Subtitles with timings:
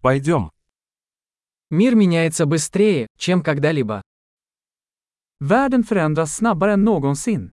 [0.00, 0.50] Пойдем.
[1.70, 4.02] Мир меняется быстрее, чем когда-либо.
[5.40, 7.52] Världen förändras snabbare än någonsin.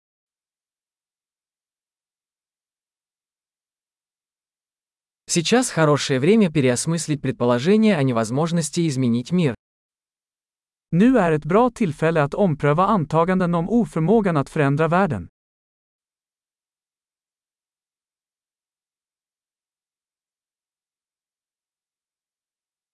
[5.26, 9.54] Сейчас хорошее время переосмыслить предположение о невозможности изменить мир.
[10.90, 15.28] Nu är ett bra tillfälle att ompröva antaganden om oförmågan att förändra världen.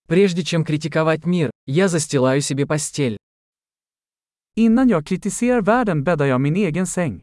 [0.07, 3.17] Прежде чем критиковать мир, я застилаю себе постель.
[4.57, 7.23] Innan jag kritiserar världen bäddar jag min egen säng.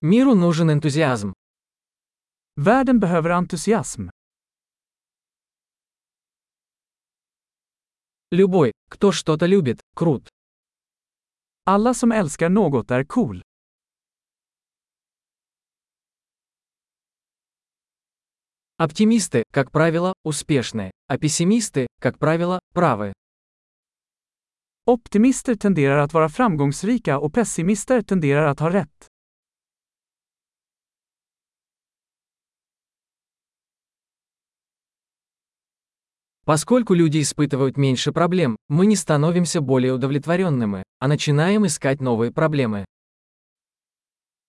[0.00, 1.32] Миру нужен энтузиазм.
[2.56, 4.10] Världen behöver entusiasm.
[8.30, 10.28] Любой, кто что-то любит, крут.
[11.64, 13.42] Alla som älskar något är cool.
[18.80, 23.12] Оптимисты, как правило, успешны, а пессимисты, как правило, правы.
[24.86, 29.08] Optimister tenderar att vara framgångsrika och pessimister tenderar att ha rätt.
[36.44, 42.84] Поскольку люди испытывают меньше проблем, мы не становимся более удовлетворенными, а начинаем искать новые проблемы.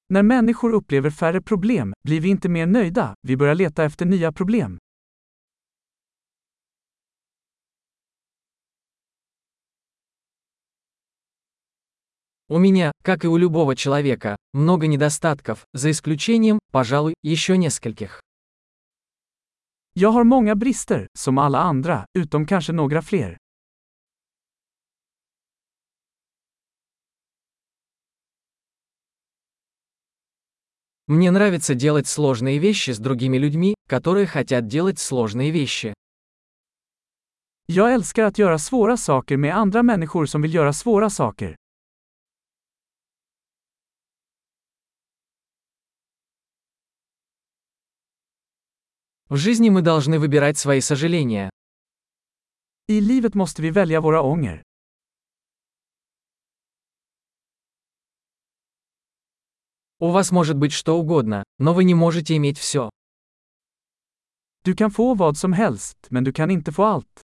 [0.08, 4.32] När människor upplever färre problem blir vi inte mer nöjda, vi börjar leta efter nya
[4.32, 4.78] problem.
[12.48, 18.20] У меня, как и у любого человека, много недостатков, за исключением, пожалуй, еще нескольких.
[19.94, 23.38] Jag har många brister, som alla andra, utom kanske några fler.
[31.09, 35.93] Мне нравится делать сложные вещи с другими людьми, которые хотят делать сложные вещи.
[37.65, 41.55] Jag älskar att göra svåra saker med andra människor som vill göra svåra saker.
[49.29, 51.49] В жизни мы должны выбирать свои сожаления.
[52.87, 54.68] I livet måste vi välja våra ånger.
[60.01, 62.89] У вас может быть что угодно, но вы не можете иметь все.
[64.63, 67.21] Du kan få vad som helst, men du kan inte få allt.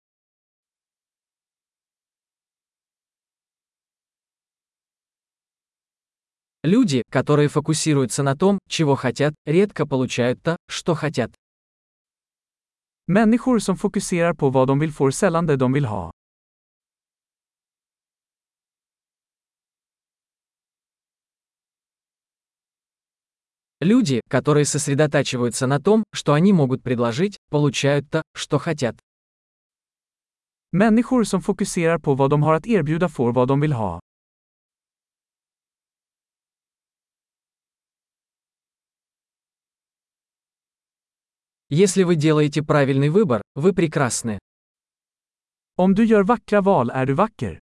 [6.63, 11.31] Люди, которые фокусируются на том, чего хотят, редко получают то, что хотят.
[13.07, 16.11] Människor som fokuserar på vad de vill får sällan det de vill ha.
[23.81, 28.99] Люди, которые сосредотачиваются на том, что они могут предложить, получают то, что хотят.
[30.71, 33.99] Människor som fokuserar på vad de har att erbjuda får vad de vill ha.
[41.69, 44.39] Если вы делаете правильный выбор, вы прекрасны.
[45.77, 47.59] Om du gör vackra val är du vacker.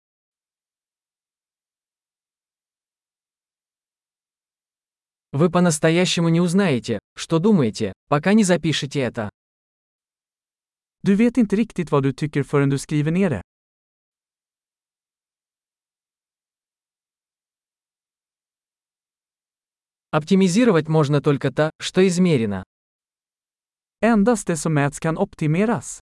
[5.37, 9.29] Вы по-настоящему не узнаете, что думаете, пока не запишете это.
[11.03, 13.43] Du vet inte riktigt vad du tycker förrän du skriver ner det.
[20.11, 22.65] Оптимизировать можно только то, что измерено.
[24.01, 26.01] Endast det som mäts kan optimeras.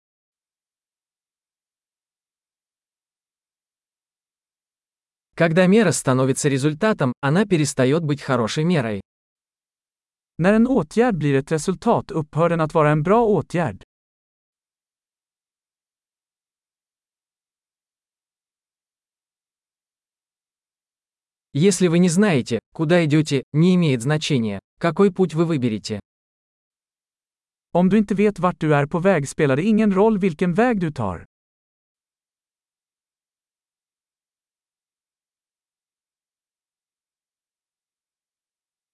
[5.33, 9.01] Когда мера становится результатом, она перестает быть хорошей мерой.
[10.37, 13.83] När en åtgärd blir ett resultat upphör den att vara en bra åtgärd.
[21.55, 25.99] Если вы не знаете, куда идете, не имеет значения, какой путь вы выберете.
[27.71, 30.79] Om du inte vet vart du är på väg spelar det ingen roll vilken väg
[30.79, 31.25] du tar.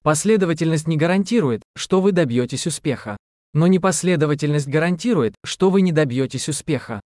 [0.01, 3.17] Последовательность не гарантирует, что вы добьетесь успеха.
[3.53, 7.01] Но непоследовательность гарантирует, что вы не добьетесь успеха.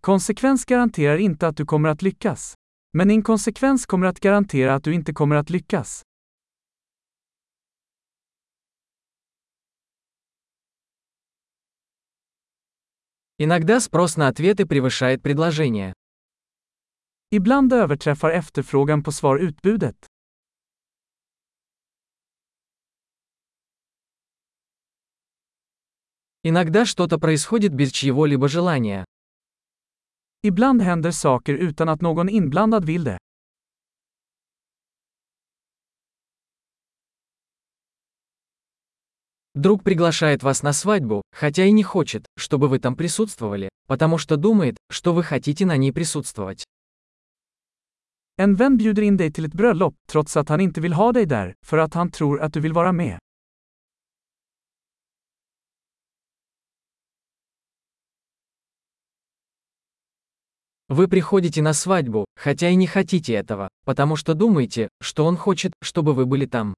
[0.00, 2.54] Konsekvens garanterar inte att du kommer att lyckas.
[2.92, 6.02] Men inkonsekvens kommer att garantera att du inte kommer att lyckas.
[13.38, 15.94] Иногда спрос на ответы превышает предложение.
[17.30, 20.11] Ibland överträffar efterfrågan på svar utbudet.
[26.44, 29.04] Иногда что-то происходит без чьего-либо желания.
[30.42, 33.18] Ibland händer saker utan att någon inblandad vill det.
[39.54, 44.36] Друг приглашает вас на свадьбу, хотя и не хочет, чтобы вы там присутствовали, потому что
[44.36, 46.64] думает, что вы хотите на ней присутствовать.
[48.38, 51.26] En vän bjuder in dig till ett bröllop, trots att han inte vill ha dig
[51.26, 53.21] där, för att han tror att du vill vara med.
[60.92, 65.72] Вы приходите на свадьбу, хотя и не хотите этого, потому что думаете, что он хочет,
[65.80, 66.74] чтобы вы были там.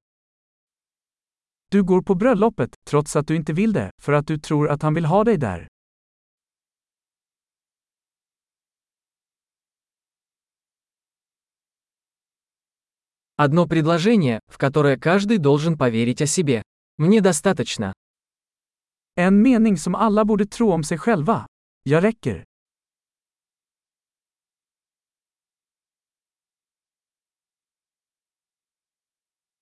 [1.69, 4.83] Du går på bröllopet, trots att du inte vill det, för att du tror att
[4.83, 5.67] han vill ha dig där.
[13.35, 16.61] Одно предложение, в которое каждый должен поверить о себе.
[16.97, 17.93] Мне достаточно.
[19.17, 21.45] En mening som alla borde tro om sig själva.
[21.83, 22.45] Jag räcker.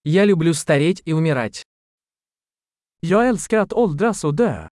[0.04, 1.64] Я люблю стареть и умирать.
[3.02, 4.68] Älskar att åldras och dö.